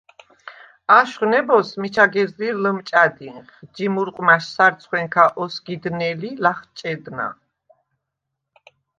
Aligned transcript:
აშხვ 0.99 1.21
ნებოზს 1.31 1.71
მიჩა 1.81 2.05
გეზლირ 2.13 2.55
ლჷმჭა̈დინხ, 2.63 3.47
ჯი 3.75 3.85
მურყვმა̈შ 3.93 4.43
სარცხვენქა 4.55 5.23
ოსგიდნელი, 5.43 6.29
ლახჭედნა: 6.43 7.27